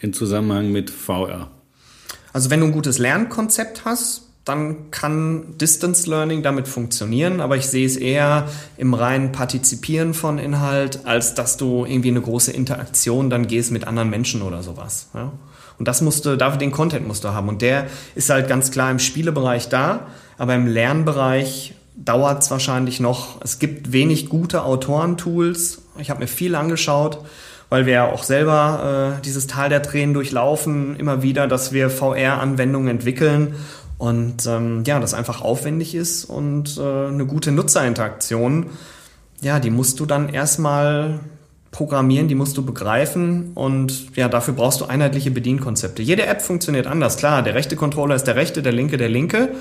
[0.00, 1.48] in Zusammenhang mit VR?
[2.32, 7.66] Also wenn du ein gutes Lernkonzept hast, dann kann Distance Learning damit funktionieren, aber ich
[7.66, 13.30] sehe es eher im reinen Partizipieren von Inhalt, als dass du irgendwie eine große Interaktion
[13.30, 15.08] dann gehst mit anderen Menschen oder sowas.
[15.14, 15.32] Ja?
[15.78, 17.48] Und das musste, dafür den Content musst du haben.
[17.48, 23.00] Und der ist halt ganz klar im Spielebereich da, aber im Lernbereich dauert es wahrscheinlich
[23.00, 23.40] noch.
[23.40, 25.82] Es gibt wenig gute Autorentools.
[25.98, 27.18] Ich habe mir viel angeschaut,
[27.70, 31.88] weil wir ja auch selber äh, dieses Tal der Tränen durchlaufen, immer wieder, dass wir
[31.88, 33.54] VR-Anwendungen entwickeln
[34.04, 38.66] und ähm, ja, das einfach aufwendig ist und äh, eine gute Nutzerinteraktion,
[39.40, 41.20] ja, die musst du dann erstmal
[41.70, 46.02] programmieren, die musst du begreifen und ja, dafür brauchst du einheitliche Bedienkonzepte.
[46.02, 49.54] Jede App funktioniert anders, klar, der rechte Controller ist der rechte, der linke der linke,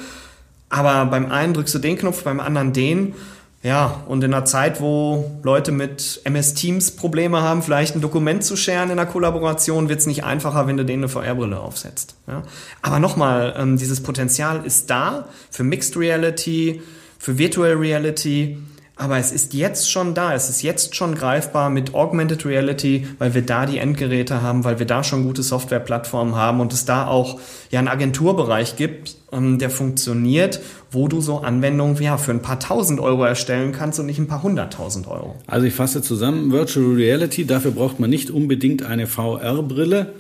[0.67, 3.15] aber beim einen drückst du den Knopf, beim anderen den
[3.63, 8.43] ja, und in einer Zeit, wo Leute mit MS Teams Probleme haben, vielleicht ein Dokument
[8.43, 12.17] zu scheren in der Kollaboration, wird es nicht einfacher, wenn du denen eine VR-Brille aufsetzt.
[12.28, 12.43] Ja?
[12.82, 16.82] Aber nochmal, ähm, dieses Potenzial ist da für Mixed Reality,
[17.17, 18.58] für Virtual Reality,
[18.95, 23.34] Aber es ist jetzt schon da, es ist jetzt schon greifbar mit Augmented Reality, weil
[23.34, 27.08] wir da die Endgeräte haben, weil wir da schon gute Softwareplattformen haben und es da
[27.08, 27.39] auch
[27.71, 32.60] ja einen Agenturbereich gibt, ähm, der funktioniert, wo du so Anwendungen ja, für ein paar
[32.60, 35.36] tausend Euro erstellen kannst und nicht ein paar hunderttausend Euro.
[35.47, 40.13] Also ich fasse zusammen, Virtual Reality, dafür braucht man nicht unbedingt eine VR-Brille,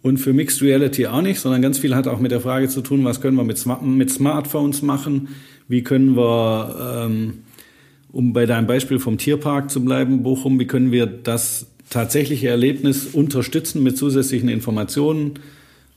[0.00, 2.82] und für Mixed Reality auch nicht, sondern ganz viel hat auch mit der Frage zu
[2.82, 5.28] tun, was können wir mit, mit Smartphones machen,
[5.66, 7.40] wie können wir ähm,
[8.12, 13.06] um bei deinem Beispiel vom Tierpark zu bleiben, Bochum, wie können wir das tatsächliche Erlebnis
[13.06, 15.34] unterstützen mit zusätzlichen Informationen,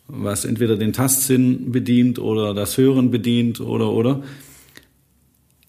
[0.07, 4.23] was entweder den Tastsinn bedient oder das Hören bedient oder oder.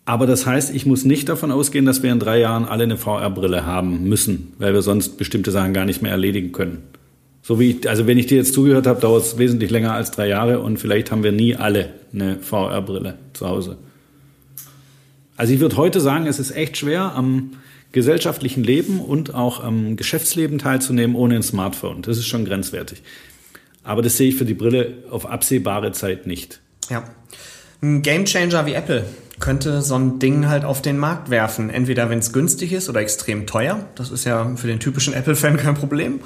[0.05, 2.97] Aber das heißt, ich muss nicht davon ausgehen, dass wir in drei Jahren alle eine
[2.97, 6.79] VR-Brille haben müssen, weil wir sonst bestimmte Sachen gar nicht mehr erledigen können.
[7.41, 10.11] So wie ich, also wenn ich dir jetzt zugehört habe, dauert es wesentlich länger als
[10.11, 13.77] drei Jahre und vielleicht haben wir nie alle eine VR-Brille zu Hause.
[15.43, 17.55] Also ich würde heute sagen, es ist echt schwer, am
[17.91, 22.01] gesellschaftlichen Leben und auch am Geschäftsleben teilzunehmen ohne ein Smartphone.
[22.03, 23.03] Das ist schon grenzwertig.
[23.83, 26.61] Aber das sehe ich für die Brille auf absehbare Zeit nicht.
[26.91, 27.03] Ja.
[27.83, 29.05] Ein Gamechanger wie Apple
[29.41, 31.71] könnte so ein Ding halt auf den Markt werfen.
[31.71, 33.85] Entweder wenn es günstig ist oder extrem teuer.
[33.97, 36.21] Das ist ja für den typischen Apple-Fan kein Problem.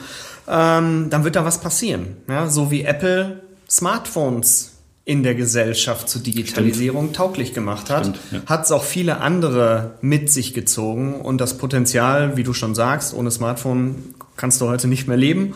[0.46, 2.18] Ähm, dann wird da was passieren.
[2.28, 4.75] Ja, so wie Apple Smartphones
[5.06, 7.16] in der Gesellschaft zur Digitalisierung Stimmt.
[7.16, 8.42] tauglich gemacht hat, ja.
[8.44, 13.14] hat es auch viele andere mit sich gezogen und das Potenzial, wie du schon sagst,
[13.14, 15.54] ohne Smartphone kannst du heute nicht mehr leben.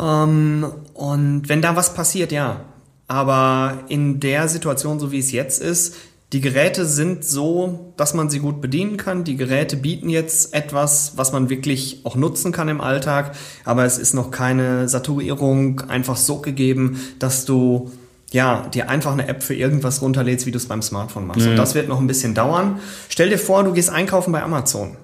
[0.00, 2.64] Ähm, und wenn da was passiert, ja.
[3.06, 5.94] Aber in der Situation, so wie es jetzt ist,
[6.32, 9.22] die Geräte sind so, dass man sie gut bedienen kann.
[9.22, 13.98] Die Geräte bieten jetzt etwas, was man wirklich auch nutzen kann im Alltag, aber es
[13.98, 17.92] ist noch keine Saturierung einfach so gegeben, dass du
[18.32, 21.42] ja, dir einfach eine App für irgendwas runterlädst, wie du es beim Smartphone machst.
[21.42, 21.50] Mhm.
[21.50, 22.80] Und das wird noch ein bisschen dauern.
[23.08, 24.96] Stell dir vor, du gehst einkaufen bei Amazon.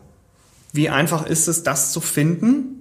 [0.72, 2.74] Wie einfach ist es, das zu finden?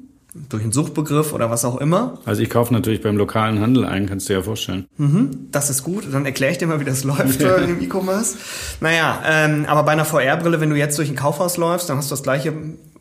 [0.49, 2.19] Durch einen Suchbegriff oder was auch immer.
[2.25, 4.86] Also ich kaufe natürlich beim lokalen Handel ein, kannst du dir ja vorstellen.
[4.97, 6.03] Mhm, das ist gut.
[6.12, 8.36] Dann erkläre ich dir mal, wie das läuft im E-Commerce.
[8.79, 12.12] Naja, ähm, aber bei einer VR-Brille, wenn du jetzt durch ein Kaufhaus läufst, dann hast
[12.12, 12.53] du das gleiche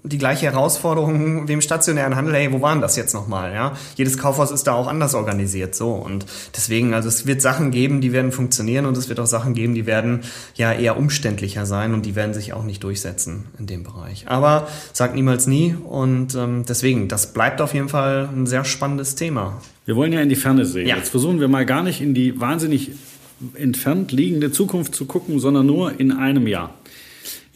[0.08, 2.34] die gleiche Herausforderung wie im stationären Handel.
[2.34, 3.52] Hey, wo waren das jetzt nochmal?
[3.52, 7.70] Ja, jedes Kaufhaus ist da auch anders organisiert, so und deswegen, also es wird Sachen
[7.70, 10.20] geben, die werden funktionieren und es wird auch Sachen geben, die werden
[10.54, 14.24] ja eher umständlicher sein und die werden sich auch nicht durchsetzen in dem Bereich.
[14.28, 19.14] Aber sagt niemals nie und ähm, deswegen, das bleibt auf jeden Fall ein sehr spannendes
[19.14, 19.60] Thema.
[19.84, 20.86] Wir wollen ja in die Ferne sehen.
[20.86, 20.96] Ja.
[20.96, 22.92] Jetzt versuchen wir mal gar nicht in die wahnsinnig
[23.54, 26.74] entfernt liegende Zukunft zu gucken, sondern nur in einem Jahr.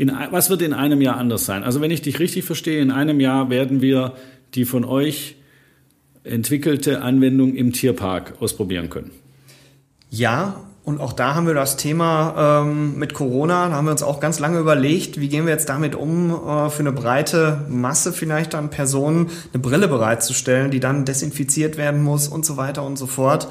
[0.00, 1.62] In, was wird in einem Jahr anders sein?
[1.62, 4.14] Also wenn ich dich richtig verstehe, in einem Jahr werden wir
[4.54, 5.36] die von euch
[6.24, 9.10] entwickelte Anwendung im Tierpark ausprobieren können.
[10.08, 14.02] Ja, und auch da haben wir das Thema ähm, mit Corona, da haben wir uns
[14.02, 18.14] auch ganz lange überlegt, wie gehen wir jetzt damit um, äh, für eine breite Masse
[18.14, 22.96] vielleicht an Personen eine Brille bereitzustellen, die dann desinfiziert werden muss und so weiter und
[22.96, 23.48] so fort.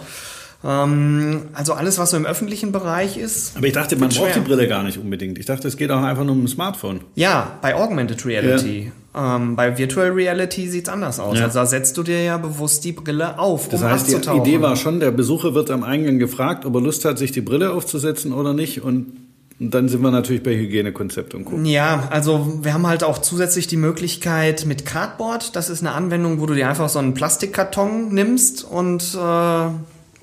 [0.63, 3.55] Ähm, also alles, was so im öffentlichen Bereich ist.
[3.55, 5.37] Aber ich dachte, man braucht die Brille gar nicht unbedingt.
[5.39, 7.01] Ich dachte, es geht auch einfach nur um ein Smartphone.
[7.15, 8.91] Ja, bei Augmented Reality.
[9.15, 9.35] Ja.
[9.37, 11.37] Ähm, bei Virtual Reality sieht's anders aus.
[11.37, 11.45] Ja.
[11.45, 14.61] Also da setzt du dir ja bewusst die Brille auf, das um heißt, Die Idee
[14.61, 17.71] war schon, der Besucher wird am Eingang gefragt, ob er Lust hat, sich die Brille
[17.71, 18.81] aufzusetzen oder nicht.
[18.81, 19.13] Und
[19.59, 21.65] und dann sind wir natürlich bei Hygienekonzept und gucken.
[21.65, 25.53] Ja, also wir haben halt auch zusätzlich die Möglichkeit mit Cardboard.
[25.57, 29.67] Das ist eine Anwendung, wo du dir einfach so einen Plastikkarton nimmst und äh,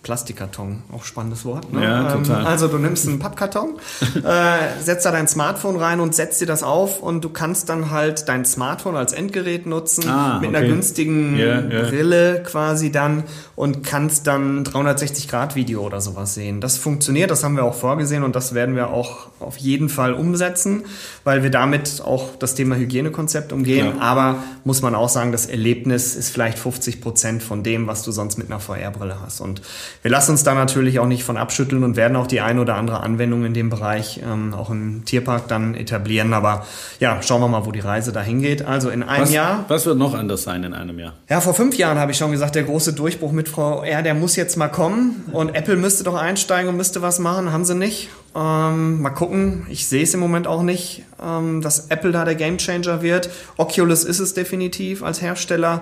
[0.07, 1.73] Plastikkarton, auch spannendes Wort.
[1.73, 1.83] Ne?
[1.83, 2.42] Ja, total.
[2.42, 3.71] Ähm, also du nimmst einen Pappkarton,
[4.25, 7.90] äh, setzt da dein Smartphone rein und setzt dir das auf und du kannst dann
[7.90, 10.59] halt dein Smartphone als Endgerät nutzen ah, mit okay.
[10.59, 11.88] einer günstigen yeah, yeah.
[11.88, 13.25] Brille quasi dann
[13.57, 16.61] und kannst dann 360 Grad Video oder sowas sehen.
[16.61, 20.14] Das funktioniert, das haben wir auch vorgesehen und das werden wir auch auf jeden Fall
[20.14, 20.85] umsetzen,
[21.25, 23.97] weil wir damit auch das Thema Hygienekonzept umgehen.
[23.97, 24.01] Ja.
[24.01, 28.12] Aber muss man auch sagen, das Erlebnis ist vielleicht 50 Prozent von dem, was du
[28.12, 29.40] sonst mit einer VR-Brille hast.
[29.40, 29.62] Und
[30.02, 32.76] wir lassen uns da natürlich auch nicht von abschütteln und werden auch die ein oder
[32.76, 36.32] andere Anwendung in dem Bereich ähm, auch im Tierpark dann etablieren.
[36.32, 36.66] Aber
[37.00, 38.64] ja, schauen wir mal, wo die Reise dahin geht.
[38.64, 39.64] Also in einem was, Jahr.
[39.68, 41.14] Was wird noch anders sein in einem Jahr?
[41.28, 44.14] Ja, vor fünf Jahren habe ich schon gesagt, der große Durchbruch mit Frau R, der
[44.14, 45.24] muss jetzt mal kommen.
[45.32, 47.52] Und Apple müsste doch einsteigen und müsste was machen.
[47.52, 48.09] Haben sie nicht.
[48.35, 49.66] Ähm, mal gucken.
[49.70, 53.30] Ich sehe es im Moment auch nicht, ähm, dass Apple da der Gamechanger wird.
[53.56, 55.80] Oculus ist es definitiv als Hersteller.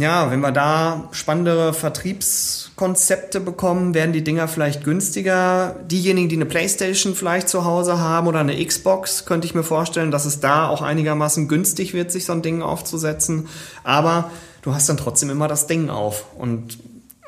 [0.00, 5.76] Ja, wenn wir da spannendere Vertriebskonzepte bekommen, werden die Dinger vielleicht günstiger.
[5.90, 10.10] Diejenigen, die eine Playstation vielleicht zu Hause haben oder eine Xbox, könnte ich mir vorstellen,
[10.10, 13.48] dass es da auch einigermaßen günstig wird, sich so ein Ding aufzusetzen.
[13.84, 14.30] Aber
[14.62, 16.34] du hast dann trotzdem immer das Ding auf.
[16.34, 16.78] Und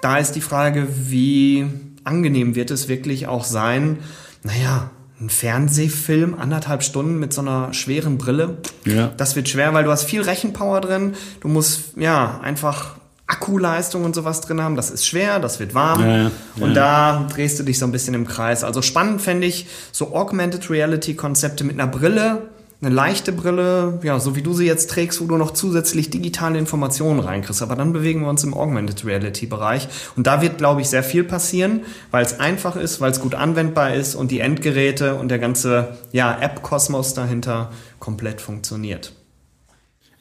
[0.01, 1.67] da ist die Frage, wie
[2.05, 3.99] angenehm wird es wirklich auch sein,
[4.45, 8.59] naja, ein Fernsehfilm, anderthalb Stunden mit so einer schweren Brille.
[8.85, 9.12] Ja.
[9.16, 11.14] Das wird schwer, weil du hast viel Rechenpower drin.
[11.40, 12.96] Du musst ja einfach
[13.27, 14.77] Akkuleistung und sowas drin haben.
[14.77, 16.01] Das ist schwer, das wird warm.
[16.01, 16.31] Ja, ja.
[16.61, 18.64] Und da drehst du dich so ein bisschen im Kreis.
[18.64, 22.42] Also spannend fände ich so Augmented Reality Konzepte mit einer Brille,
[22.83, 26.59] eine leichte Brille, ja, so wie du sie jetzt trägst, wo du noch zusätzlich digitale
[26.59, 27.62] Informationen reinkriegst.
[27.62, 29.88] Aber dann bewegen wir uns im Augmented Reality Bereich.
[30.16, 33.37] Und da wird, glaube ich, sehr viel passieren, weil es einfach ist, weil es gut
[33.37, 39.12] anwendbar ist und die Endgeräte und der ganze, ja, App-Kosmos dahinter komplett funktioniert.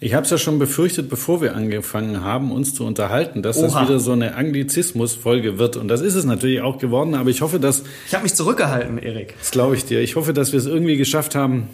[0.04, 3.66] Ich habe es ja schon befürchtet, bevor wir angefangen haben, uns zu unterhalten, dass Oha.
[3.68, 5.78] das wieder so eine Anglizismus-Folge wird.
[5.78, 7.84] Und das ist es natürlich auch geworden, aber ich hoffe, dass...
[8.08, 9.36] Ich habe mich zurückgehalten, Erik.
[9.40, 10.00] Das glaube ich dir.
[10.02, 11.70] Ich hoffe, dass wir es irgendwie geschafft haben,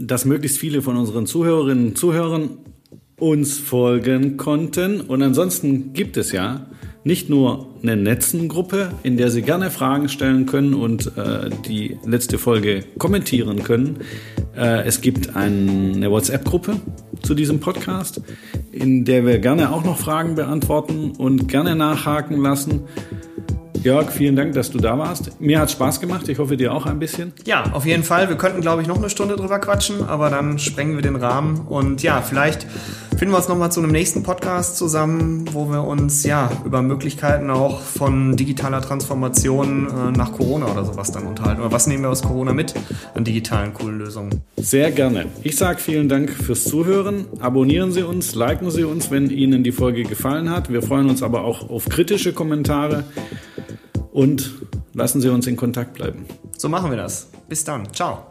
[0.00, 2.50] dass möglichst viele von unseren Zuhörerinnen und Zuhörern
[3.18, 5.00] uns folgen konnten.
[5.00, 6.66] Und ansonsten gibt es ja
[7.04, 12.36] nicht nur eine Netzengruppe, in der Sie gerne Fragen stellen können und äh, die letzte
[12.36, 14.00] Folge kommentieren können.
[14.54, 16.76] Äh, es gibt eine WhatsApp-Gruppe
[17.22, 18.20] zu diesem Podcast,
[18.72, 22.82] in der wir gerne auch noch Fragen beantworten und gerne nachhaken lassen.
[23.82, 25.40] Jörg, vielen Dank, dass du da warst.
[25.40, 26.28] Mir hat Spaß gemacht.
[26.28, 27.32] Ich hoffe, dir auch ein bisschen.
[27.46, 28.28] Ja, auf jeden Fall.
[28.28, 31.60] Wir könnten, glaube ich, noch eine Stunde drüber quatschen, aber dann sprengen wir den Rahmen.
[31.66, 32.66] Und ja, vielleicht
[33.16, 37.48] finden wir uns nochmal zu einem nächsten Podcast zusammen, wo wir uns ja über Möglichkeiten
[37.48, 41.62] auch von digitaler Transformation äh, nach Corona oder sowas dann unterhalten.
[41.62, 42.74] Oder was nehmen wir aus Corona mit
[43.14, 44.42] an digitalen coolen Lösungen?
[44.58, 45.24] Sehr gerne.
[45.42, 47.24] Ich sage vielen Dank fürs Zuhören.
[47.40, 50.70] Abonnieren Sie uns, liken Sie uns, wenn Ihnen die Folge gefallen hat.
[50.70, 53.04] Wir freuen uns aber auch auf kritische Kommentare
[54.12, 54.52] und
[54.92, 56.26] lassen Sie uns in Kontakt bleiben.
[56.56, 57.28] So machen wir das.
[57.48, 57.92] Bis dann.
[57.92, 58.29] Ciao.